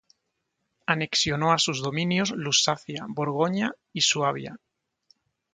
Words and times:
Anexionó 0.87 1.51
a 1.53 1.59
sus 1.59 1.83
dominios 1.83 2.31
Lusacia, 2.31 3.05
Borgoña 3.07 3.73
y 3.93 4.01
Suabia. 4.01 4.57